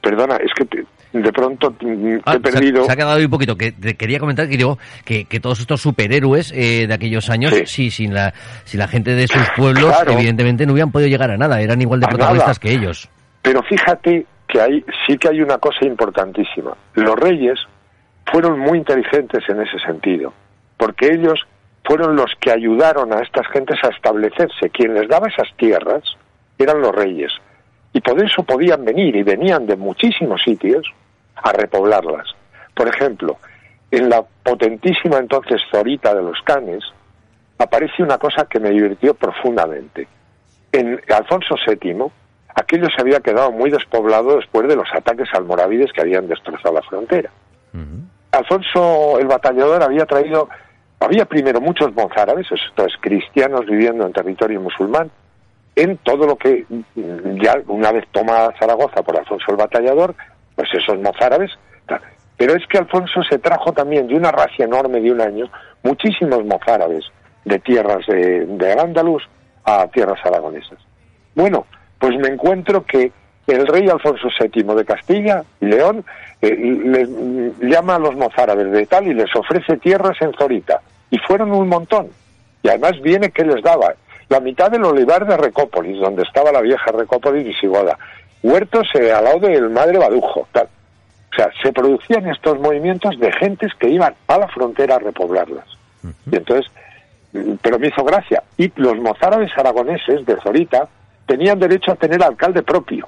Perdona, 0.02 0.38
es 0.38 0.52
que 0.54 0.86
de 1.12 1.32
pronto 1.34 1.76
he 1.82 2.22
ah, 2.26 2.38
perdido. 2.40 2.86
Se 2.86 2.92
ha, 2.92 2.96
quedado 2.96 3.20
un 3.20 3.30
poquito. 3.30 3.58
Que 3.58 3.72
te 3.72 3.96
quería 3.96 4.20
comentar 4.20 4.48
que 4.48 4.58
digo 4.58 4.78
que, 5.04 5.26
que 5.26 5.40
todos 5.40 5.60
estos 5.60 5.82
superhéroes 5.82 6.52
eh, 6.52 6.86
de 6.88 6.94
aquellos 6.94 7.30
años, 7.30 7.54
sí. 7.66 7.90
sin 7.90 8.14
la 8.14 8.34
sin 8.64 8.80
la 8.80 8.88
gente 8.88 9.16
de 9.16 9.28
sus 9.28 9.50
pueblos, 9.58 9.94
evidentemente 10.08 10.66
no 10.66 10.74
hubieran 10.74 10.92
podido 10.92 11.10
llegar 11.10 11.32
a 11.32 11.38
nada. 11.38 11.60
Eran 11.62 11.82
igual 11.82 12.00
de 12.00 12.08
protagonistas 12.08 12.60
que 12.60 12.72
ellos. 12.72 13.10
Pero 13.42 13.62
fíjate 13.64 14.26
que 14.48 14.62
hay 14.62 14.86
sí 15.08 15.18
que 15.18 15.30
hay 15.30 15.42
una 15.42 15.58
cosa 15.58 15.86
importantísima. 15.86 16.76
Los 16.94 17.16
reyes 17.16 17.60
fueron 18.32 18.60
muy 18.60 18.78
inteligentes 18.78 19.44
en 19.50 19.62
ese 19.62 19.80
sentido, 19.80 20.34
porque 20.78 21.08
ellos 21.08 21.46
fueron 21.84 22.16
los 22.16 22.32
que 22.40 22.52
ayudaron 22.52 23.14
a 23.14 23.22
estas 23.22 23.48
gentes 23.48 23.78
a 23.84 23.90
establecerse. 23.90 24.70
Quien 24.70 24.94
les 24.94 25.08
daba 25.08 25.28
esas 25.28 25.48
tierras 25.58 26.04
eran 26.58 26.82
los 26.82 26.94
reyes. 26.94 27.32
Y 27.94 28.02
por 28.02 28.24
eso 28.24 28.44
podían 28.44 28.86
venir 28.86 29.16
y 29.16 29.24
venían 29.24 29.66
de 29.66 29.76
muchísimos 29.76 30.42
sitios 30.44 30.86
a 31.36 31.52
repoblarlas. 31.52 32.28
Por 32.76 32.88
ejemplo, 32.88 33.38
en 33.92 34.10
la 34.10 34.24
potentísima 34.44 35.18
entonces 35.18 35.62
Zorita 35.72 36.14
de 36.14 36.22
los 36.22 36.40
Canes 36.44 36.84
aparece 37.58 38.04
una 38.04 38.18
cosa 38.18 38.46
que 38.46 38.60
me 38.60 38.70
divirtió 38.70 39.16
profundamente. 39.16 40.08
En 40.72 41.02
Alfonso 41.10 41.56
VII, 41.66 42.06
aquello 42.56 42.88
se 42.96 43.02
había 43.02 43.20
quedado 43.22 43.52
muy 43.52 43.72
despoblado 43.72 44.36
después 44.36 44.68
de 44.68 44.76
los 44.76 44.88
ataques 44.94 45.30
almorávides 45.34 45.92
que 45.92 46.02
habían 46.02 46.28
destrozado 46.28 46.76
la 46.76 46.84
frontera. 46.84 47.32
Alfonso 48.32 49.20
el 49.20 49.28
batallador 49.28 49.84
había 49.84 50.06
traído, 50.06 50.50
había 51.00 51.26
primero 51.26 51.60
muchos 51.62 51.94
mozárabes, 51.94 52.48
estos 52.52 52.94
cristianos 53.02 53.66
viviendo 53.66 54.06
en 54.06 54.14
territorio 54.14 54.62
musulmán, 54.62 55.12
en 55.76 55.98
todo 55.98 56.28
lo 56.28 56.36
que 56.36 56.66
ya 57.42 57.56
una 57.68 57.92
vez 57.92 58.06
toma 58.12 58.54
Zaragoza 58.60 59.02
por 59.02 59.18
Alfonso 59.18 59.46
el 59.50 59.58
Batallador, 59.58 60.14
pues 60.56 60.70
esos 60.74 61.00
mozárabes. 61.00 61.52
Pero 62.38 62.54
es 62.54 62.66
que 62.68 62.78
Alfonso 62.78 63.22
se 63.24 63.38
trajo 63.40 63.72
también 63.74 64.08
de 64.08 64.16
una 64.16 64.32
racia 64.32 64.66
enorme 64.66 65.02
de 65.02 65.12
un 65.12 65.22
año 65.22 65.50
muchísimos 65.84 66.46
mozárabes 66.46 67.06
de 67.46 67.60
tierras 67.60 68.06
de, 68.08 68.46
de 68.46 69.18
a 69.66 69.88
tierras 69.88 70.20
aragonesas. 70.26 70.80
Bueno, 71.36 71.66
pues 72.00 72.18
me 72.18 72.28
encuentro 72.28 72.86
que 72.86 73.12
el 73.50 73.68
rey 73.68 73.88
Alfonso 73.90 74.28
VII 74.40 74.64
de 74.76 74.86
Castilla 74.86 75.44
y 75.62 75.66
León 75.66 76.04
eh, 76.42 76.56
le, 76.56 77.70
llama 77.70 77.96
a 77.96 78.00
los 78.00 78.16
mozárabes 78.16 78.72
de 78.72 78.86
tal 78.86 79.08
y 79.08 79.14
les 79.14 79.34
ofrece 79.36 79.78
tierras 79.78 80.18
en 80.22 80.34
Zorita. 80.34 80.82
Y 81.12 81.18
fueron 81.20 81.52
un 81.52 81.68
montón. 81.68 82.08
Y 82.64 82.70
además 82.70 83.00
viene 83.02 83.32
que 83.32 83.44
les 83.44 83.62
daba 83.64 83.94
la 84.30 84.40
mitad 84.40 84.70
del 84.70 84.86
olivar 84.86 85.26
de 85.26 85.38
Recópolis, 85.38 86.00
donde 86.00 86.24
estaba 86.24 86.52
la 86.52 86.62
vieja 86.62 86.92
Recópolis 86.92 87.46
visigoda, 87.46 87.98
huertos 88.44 88.88
eh, 88.94 89.12
al 89.12 89.24
lado 89.24 89.40
del 89.40 89.70
Madre 89.70 89.98
Badujo, 89.98 90.48
tal. 90.52 90.68
O 91.32 91.36
sea, 91.36 91.50
se 91.62 91.72
producían 91.72 92.28
estos 92.28 92.60
movimientos 92.60 93.20
de 93.20 93.32
gentes 93.34 93.72
que 93.80 93.90
iban 93.90 94.16
a 94.28 94.38
la 94.38 94.48
frontera 94.48 94.96
a 94.96 95.00
repoblarlas. 95.00 95.66
Y 96.32 96.36
entonces, 96.36 96.72
mm, 97.34 97.54
pero 97.62 97.80
me 97.80 97.88
hizo 97.88 98.04
gracia. 98.04 98.44
Y 98.58 98.72
los 98.76 98.98
mozárabes 98.98 99.52
aragoneses 99.58 100.26
de 100.26 100.36
Zorita 100.38 100.88
tenían 101.26 101.60
derecho 101.60 101.92
a 101.92 101.96
tener 101.96 102.24
alcalde 102.24 102.64
propio, 102.64 103.08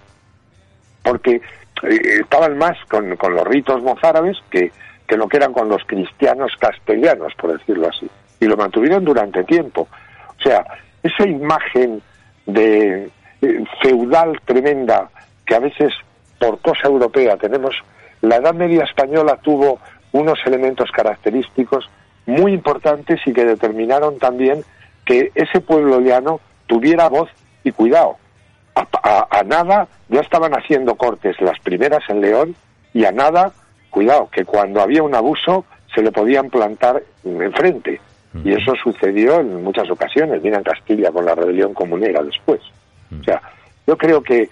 porque 1.03 1.41
eh, 1.83 2.19
estaban 2.21 2.57
más 2.57 2.77
con, 2.89 3.09
los 3.09 3.47
ritos 3.47 3.81
mozárabes 3.83 4.37
que, 4.49 4.71
que 5.07 5.17
lo 5.17 5.27
que 5.27 5.37
eran 5.37 5.53
con 5.53 5.69
los 5.69 5.83
cristianos 5.85 6.53
castellanos, 6.59 7.33
por 7.35 7.57
decirlo 7.57 7.89
así. 7.89 8.09
Y 8.39 8.45
lo 8.45 8.57
mantuvieron 8.57 9.05
durante 9.05 9.43
tiempo. 9.43 9.87
O 10.39 10.41
sea, 10.41 10.65
esa 11.03 11.27
imagen 11.27 12.01
de 12.45 13.09
eh, 13.41 13.63
feudal 13.81 14.39
tremenda 14.45 15.09
que 15.45 15.55
a 15.55 15.59
veces 15.59 15.93
por 16.39 16.59
cosa 16.59 16.87
europea 16.87 17.37
tenemos, 17.37 17.75
la 18.21 18.37
Edad 18.37 18.53
Media 18.53 18.83
española 18.83 19.37
tuvo 19.41 19.79
unos 20.11 20.39
elementos 20.45 20.91
característicos 20.91 21.89
muy 22.25 22.53
importantes 22.53 23.19
y 23.25 23.33
que 23.33 23.45
determinaron 23.45 24.17
también 24.19 24.63
que 25.05 25.31
ese 25.35 25.61
pueblo 25.61 25.99
llano 25.99 26.39
tuviera 26.67 27.09
voz 27.09 27.29
y 27.63 27.71
cuidado. 27.71 28.17
A, 28.75 29.43
nada 29.45 29.87
ya 30.09 30.21
estaban 30.21 30.53
haciendo 30.53 30.95
cortes 30.95 31.39
las 31.41 31.59
primeras 31.59 32.03
en 32.09 32.21
León 32.21 32.55
y 32.93 33.05
a 33.05 33.11
nada, 33.11 33.51
cuidado, 33.89 34.29
que 34.31 34.45
cuando 34.45 34.81
había 34.81 35.03
un 35.03 35.15
abuso 35.15 35.65
se 35.93 36.01
le 36.01 36.11
podían 36.11 36.49
plantar 36.49 37.03
enfrente. 37.23 37.99
Y 38.45 38.53
eso 38.53 38.73
sucedió 38.81 39.41
en 39.41 39.61
muchas 39.61 39.89
ocasiones. 39.89 40.41
Mira 40.41 40.57
en 40.57 40.63
Castilla 40.63 41.11
con 41.11 41.25
la 41.25 41.35
rebelión 41.35 41.73
comunera 41.73 42.23
después. 42.23 42.61
O 43.19 43.23
sea, 43.23 43.41
yo 43.85 43.97
creo 43.97 44.23
que, 44.23 44.49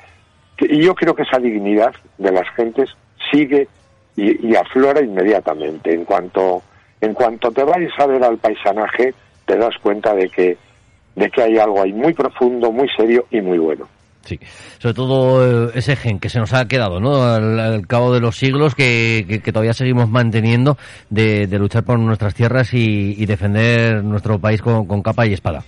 y 0.60 0.84
yo 0.84 0.94
creo 0.96 1.16
que 1.16 1.24
esa 1.24 1.40
dignidad 1.40 1.94
de 2.18 2.32
las 2.32 2.50
gentes 2.56 2.90
sigue 3.32 3.70
y, 4.18 4.56
aflora 4.56 5.02
inmediatamente. 5.02 5.94
En 5.94 6.04
cuanto, 6.04 6.62
en 7.00 7.14
cuanto 7.14 7.52
te 7.52 7.64
vayas 7.64 7.98
a 7.98 8.06
ver 8.06 8.24
al 8.24 8.38
paisanaje, 8.38 9.14
te 9.46 9.56
das 9.56 9.78
cuenta 9.82 10.14
de 10.14 10.30
que, 10.30 10.58
de 11.16 11.32
que 11.32 11.42
hay 11.42 11.58
algo 11.58 11.82
ahí 11.82 11.94
muy 11.94 12.14
profundo, 12.14 12.72
muy 12.72 12.90
serio 12.90 13.26
y 13.32 13.40
muy 13.40 13.60
bueno. 13.60 13.88
Sí, 14.30 14.40
sobre 14.78 14.94
todo 14.94 15.70
eh, 15.70 15.72
ese 15.74 15.96
gen 15.96 16.20
que 16.20 16.30
se 16.30 16.38
nos 16.38 16.54
ha 16.54 16.68
quedado, 16.68 17.00
¿no? 17.00 17.24
Al, 17.24 17.88
cabo 17.88 18.14
de 18.14 18.20
los 18.20 18.38
siglos 18.38 18.76
que, 18.76 19.42
que, 19.44 19.52
todavía 19.52 19.74
seguimos 19.74 20.08
manteniendo 20.08 20.78
de, 21.10 21.48
luchar 21.58 21.84
por 21.84 21.98
nuestras 21.98 22.36
tierras 22.36 22.72
y, 22.74 23.26
defender 23.26 24.04
nuestro 24.04 24.38
país 24.38 24.62
con, 24.62 25.02
capa 25.02 25.26
y 25.26 25.34
espada. 25.34 25.64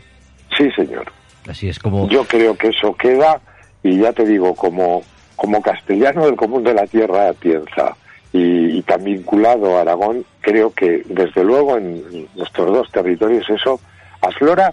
Sí, 0.56 0.70
señor. 0.76 1.12
Así 1.50 1.70
es 1.70 1.80
como. 1.80 2.08
Yo 2.08 2.24
creo 2.26 2.56
que 2.56 2.68
eso 2.68 2.94
queda 2.94 3.42
y 3.82 3.98
ya 4.00 4.14
te 4.14 4.26
digo, 4.26 4.54
como, 4.54 5.02
como 5.36 5.60
castellano 5.60 6.28
del 6.28 6.36
común 6.36 6.64
de 6.64 6.76
la 6.76 6.86
tierra 6.86 7.34
piensa 7.34 7.96
y, 8.32 8.78
y 8.78 8.82
tan 8.84 9.04
vinculado 9.04 9.76
a 9.76 9.82
Aragón, 9.82 10.24
creo 10.42 10.72
que 10.72 11.02
desde 11.08 11.44
luego 11.44 11.78
en 11.78 12.28
nuestros 12.36 12.68
dos 12.68 12.92
territorios 12.92 13.50
eso 13.50 13.80
aflora 14.22 14.72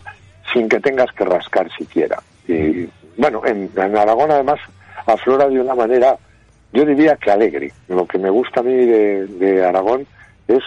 sin 0.53 0.69
que 0.69 0.79
tengas 0.79 1.11
que 1.13 1.25
rascar 1.25 1.71
siquiera. 1.73 2.19
Y 2.47 2.89
bueno, 3.19 3.43
en, 3.45 3.69
Aragón 3.77 4.31
además 4.31 4.61
aflora 5.07 5.49
de 5.49 5.61
una 5.61 5.75
manera, 5.75 6.17
yo 6.73 6.85
diría 6.85 7.17
que 7.17 7.31
alegre. 7.31 7.73
Lo 7.89 8.07
que 8.07 8.19
me 8.19 8.31
gusta 8.31 8.61
a 8.61 8.63
mí 8.63 8.73
de, 8.73 9.65
Aragón 9.65 10.07
es 10.47 10.63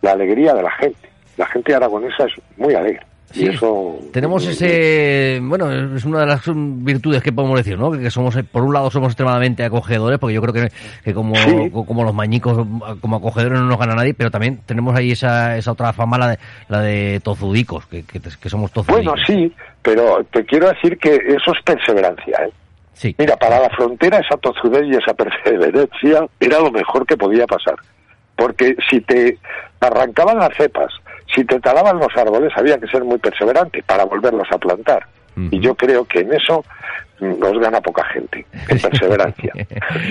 la 0.00 0.12
alegría 0.12 0.54
de 0.54 0.62
la 0.62 0.70
gente. 0.70 1.08
La 1.36 1.46
gente 1.46 1.74
aragonesa 1.74 2.24
es 2.24 2.32
muy 2.56 2.74
alegre. 2.74 3.04
Y 3.34 3.48
eso, 3.48 3.98
tenemos 4.12 4.46
ese, 4.46 5.40
bueno, 5.42 5.70
es 5.96 6.04
una 6.04 6.20
de 6.20 6.26
las 6.26 6.42
virtudes 6.46 7.22
que 7.22 7.32
podemos 7.32 7.58
decir, 7.58 7.78
¿no? 7.78 7.90
Que 7.90 8.10
somos, 8.10 8.36
por 8.50 8.62
un 8.62 8.72
lado, 8.72 8.90
somos 8.90 9.08
extremadamente 9.08 9.64
acogedores, 9.64 10.18
porque 10.18 10.34
yo 10.34 10.42
creo 10.42 10.54
que, 10.54 10.72
que 11.04 11.12
como, 11.12 11.34
como 11.84 12.04
los 12.04 12.14
mañicos, 12.14 12.66
como 13.00 13.16
acogedores 13.16 13.58
no 13.58 13.66
nos 13.66 13.78
gana 13.78 13.94
nadie, 13.94 14.14
pero 14.14 14.30
también 14.30 14.60
tenemos 14.64 14.96
ahí 14.96 15.12
esa, 15.12 15.56
esa 15.56 15.72
otra 15.72 15.92
fama, 15.92 16.18
la 16.18 16.28
de, 16.28 16.38
la 16.68 16.80
de 16.80 17.20
tozudicos, 17.20 17.86
que, 17.86 18.04
que, 18.04 18.48
somos 18.48 18.70
tozudicos. 18.70 19.04
Bueno, 19.04 19.22
sí, 19.26 19.52
pero 19.82 20.24
te 20.32 20.44
quiero 20.44 20.68
decir 20.68 20.96
que 20.96 21.16
eso 21.16 21.52
es 21.52 21.62
perseverancia, 21.64 22.38
¿eh? 22.46 22.50
Sí. 22.94 23.14
Mira, 23.18 23.36
para 23.36 23.60
la 23.60 23.68
frontera 23.70 24.18
esa 24.20 24.38
tozudez 24.38 24.84
y 24.86 24.96
esa 24.96 25.12
perseverancia 25.12 26.26
era 26.40 26.60
lo 26.60 26.70
mejor 26.70 27.06
que 27.06 27.16
podía 27.16 27.46
pasar. 27.46 27.76
porque 28.36 28.76
si 28.88 29.00
te 29.00 29.36
arrancaban 29.80 30.38
las 30.38 30.56
cepas, 30.56 30.92
si 31.36 31.44
te 31.44 31.60
talaban 31.60 31.98
los 31.98 32.16
árboles, 32.16 32.52
había 32.56 32.78
que 32.78 32.88
ser 32.88 33.04
muy 33.04 33.18
perseverante 33.18 33.82
para 33.82 34.04
volverlos 34.04 34.48
a 34.50 34.58
plantar. 34.58 35.06
Y 35.50 35.60
yo 35.60 35.74
creo 35.74 36.06
que 36.06 36.20
en 36.20 36.32
eso 36.32 36.64
nos 37.20 37.58
gana 37.58 37.80
poca 37.80 38.04
gente, 38.12 38.44
en 38.68 38.78
perseverancia. 38.90 39.52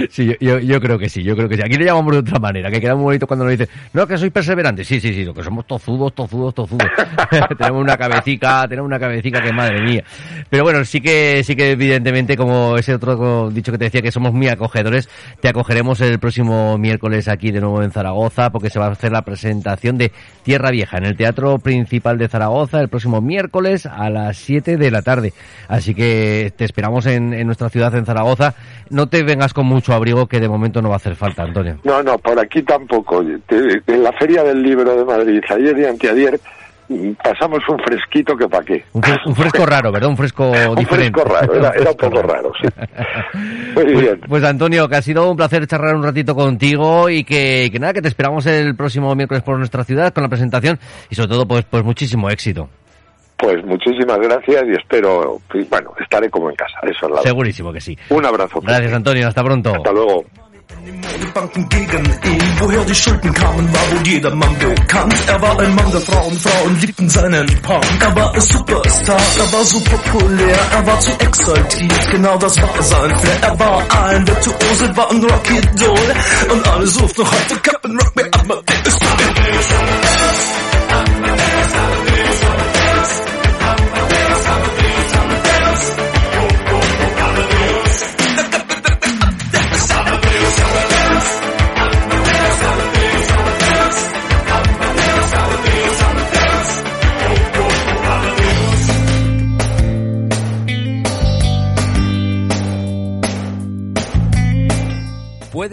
sí, 0.09 0.35
yo, 0.39 0.59
yo, 0.59 0.79
creo 0.79 0.97
que 0.97 1.09
sí, 1.09 1.23
yo 1.23 1.35
creo 1.35 1.47
que 1.47 1.55
sí. 1.55 1.61
Aquí 1.63 1.77
le 1.77 1.85
llamamos 1.85 2.13
de 2.13 2.19
otra 2.19 2.39
manera, 2.39 2.71
que 2.71 2.81
queda 2.81 2.95
muy 2.95 3.03
bonito 3.03 3.27
cuando 3.27 3.45
nos 3.45 3.51
dicen, 3.51 3.67
no, 3.93 4.07
que 4.07 4.17
soy 4.17 4.29
perseverante. 4.29 4.83
Sí, 4.83 4.99
sí, 4.99 5.13
sí, 5.13 5.23
lo 5.23 5.33
que 5.33 5.43
somos 5.43 5.65
tozudos, 5.65 6.13
tozudos, 6.13 6.53
tozudos. 6.53 6.87
tenemos 7.57 7.81
una 7.81 7.97
cabecita, 7.97 8.67
tenemos 8.67 8.87
una 8.87 8.99
cabecita 8.99 9.41
que 9.41 9.53
madre 9.53 9.81
mía. 9.81 10.03
Pero 10.49 10.63
bueno, 10.63 10.83
sí 10.83 11.01
que, 11.01 11.43
sí 11.43 11.55
que 11.55 11.71
evidentemente, 11.71 12.35
como 12.35 12.77
ese 12.77 12.95
otro 12.95 13.49
dicho 13.51 13.71
que 13.71 13.77
te 13.77 13.85
decía, 13.85 14.01
que 14.01 14.11
somos 14.11 14.33
muy 14.33 14.47
acogedores, 14.47 15.09
te 15.39 15.49
acogeremos 15.49 16.01
el 16.01 16.19
próximo 16.19 16.77
miércoles 16.77 17.27
aquí 17.27 17.51
de 17.51 17.61
nuevo 17.61 17.83
en 17.83 17.91
Zaragoza, 17.91 18.49
porque 18.49 18.69
se 18.69 18.79
va 18.79 18.87
a 18.87 18.91
hacer 18.91 19.11
la 19.11 19.21
presentación 19.21 19.97
de 19.97 20.11
Tierra 20.43 20.71
Vieja 20.71 20.97
en 20.97 21.05
el 21.05 21.17
Teatro 21.17 21.59
Principal 21.59 22.17
de 22.17 22.27
Zaragoza 22.27 22.79
el 22.79 22.89
próximo 22.89 23.21
miércoles 23.21 23.85
a 23.85 24.09
las 24.09 24.37
7 24.37 24.77
de 24.77 24.91
la 24.91 25.01
tarde. 25.01 25.33
Así 25.67 25.93
que 25.93 26.51
te 26.55 26.65
esperamos 26.65 26.94
en, 27.05 27.45
nuestra 27.45 27.69
ciudad, 27.69 27.93
en 27.95 28.05
Zaragoza. 28.05 28.53
No 28.89 29.07
te 29.07 29.23
vengas 29.23 29.53
con 29.53 29.65
mucho 29.65 29.93
abrigo, 29.93 30.27
que 30.27 30.39
de 30.39 30.47
momento 30.47 30.81
no 30.81 30.89
va 30.89 30.95
a 30.95 30.97
hacer 30.97 31.15
falta, 31.15 31.43
Antonio. 31.43 31.77
No, 31.83 32.01
no, 32.01 32.17
por 32.17 32.39
aquí 32.39 32.61
tampoco. 32.63 33.21
En 33.21 34.03
la 34.03 34.11
Feria 34.13 34.43
del 34.43 34.61
Libro 34.61 34.95
de 34.95 35.03
Madrid, 35.03 35.41
ayer 35.49 35.77
y 35.77 35.85
anteayer, 35.85 36.39
pasamos 37.23 37.59
un 37.67 37.79
fresquito 37.79 38.35
que 38.35 38.47
pa' 38.47 38.63
qué. 38.63 38.83
Un, 38.93 39.35
fresco 39.35 39.65
raro, 39.65 39.91
¿verdad? 39.91 40.09
Un 40.09 40.17
fresco 40.17 40.51
diferente. 40.77 41.19
Un 41.21 41.27
fresco 41.27 41.33
raro, 41.33 41.73
era, 41.73 41.91
un 41.91 41.97
poco 41.97 42.21
raro, 42.21 42.51
sí. 42.61 42.67
Muy 43.75 43.83
pues, 43.83 44.01
bien. 44.01 44.21
Pues 44.27 44.43
Antonio, 44.43 44.87
que 44.87 44.95
ha 44.95 45.01
sido 45.01 45.29
un 45.29 45.35
placer 45.35 45.65
charlar 45.67 45.95
un 45.95 46.03
ratito 46.03 46.35
contigo 46.35 47.09
y 47.09 47.23
que, 47.23 47.69
que 47.71 47.79
nada, 47.79 47.93
que 47.93 48.01
te 48.01 48.07
esperamos 48.07 48.45
el 48.45 48.75
próximo 48.75 49.13
miércoles 49.15 49.43
por 49.43 49.57
nuestra 49.57 49.83
ciudad 49.83 50.13
con 50.13 50.23
la 50.23 50.29
presentación 50.29 50.79
y 51.09 51.15
sobre 51.15 51.29
todo 51.29 51.47
pues, 51.47 51.65
pues 51.65 51.83
muchísimo 51.83 52.29
éxito. 52.29 52.69
Pues 53.45 53.63
muchísimas 53.63 54.17
gracias 54.17 54.63
y 54.67 54.71
espero, 54.71 55.39
bueno, 55.69 55.93
estaré 55.99 56.31
como 56.31 56.49
en 56.49 56.55
casa, 56.55 56.79
eso 56.81 57.05
es 57.05 57.11
la 57.11 57.21
Segurísimo 57.21 57.71
que 57.71 57.79
sí. 57.79 57.95
Un 58.09 58.25
abrazo. 58.25 58.59
Gracias 58.59 58.91
Antonio, 58.91 59.27
hasta 59.27 59.43
pronto. 59.43 59.71
Hasta 59.71 59.91
luego. 59.91 60.25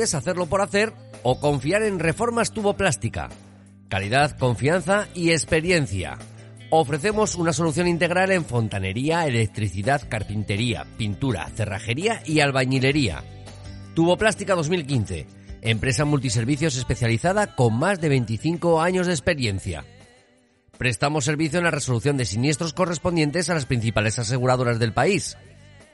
Hacerlo 0.03 0.47
por 0.47 0.63
hacer 0.63 0.93
o 1.23 1.39
confiar 1.39 1.85
en 1.85 2.01
Reformas 2.01 2.51
Tuboplástica. 2.53 3.29
Calidad, 3.89 4.37
confianza 4.37 5.07
y 5.15 5.31
experiencia. 5.31 6.19
Ofrecemos 6.71 7.37
una 7.37 7.53
solución 7.53 7.87
integral 7.87 8.33
en 8.33 8.45
fontanería, 8.45 9.27
electricidad, 9.27 10.03
carpintería, 10.09 10.87
pintura, 10.99 11.49
cerrajería 11.55 12.21
y 12.27 12.41
albañilería. 12.41 13.23
Tuboplástica 13.95 14.57
2015. 14.57 15.27
Empresa 15.63 16.05
multiservicios 16.05 16.77
especializada 16.77 17.55
con 17.55 17.79
más 17.79 18.01
de 18.01 18.09
25 18.09 18.83
años 18.83 19.07
de 19.07 19.13
experiencia. 19.13 19.85
Prestamos 20.79 21.25
servicio 21.25 21.59
en 21.59 21.65
la 21.65 21.71
resolución 21.71 22.17
de 22.17 22.25
siniestros 22.25 22.73
correspondientes 22.73 23.49
a 23.51 23.55
las 23.55 23.67
principales 23.67 24.19
aseguradoras 24.19 24.81
del 24.81 24.93
país. 24.93 25.37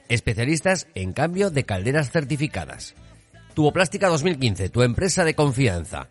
Especialistas 0.08 0.86
en 0.94 1.12
cambio 1.12 1.50
de 1.50 1.64
calderas 1.64 2.10
certificadas. 2.10 2.94
Tuboplástica 3.58 4.06
2015, 4.06 4.68
tu 4.68 4.82
empresa 4.82 5.24
de 5.24 5.34
confianza. 5.34 6.06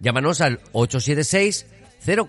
Llámanos 0.00 0.42
al 0.42 0.60
876 0.72 1.64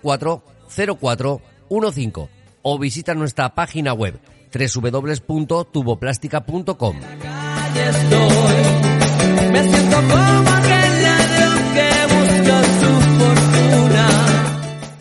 040415 0.02 2.28
o 2.62 2.78
visita 2.78 3.12
nuestra 3.12 3.54
página 3.54 3.92
web 3.92 4.18
www.tuboplástica.com. 4.50 6.96